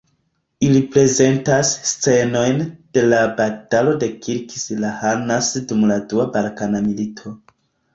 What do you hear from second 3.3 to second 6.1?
Batalo de Kilkis-Lahanas dum la